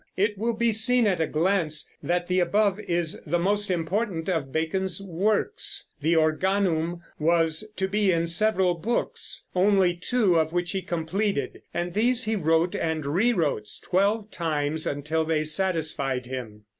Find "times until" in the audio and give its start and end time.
14.31-15.23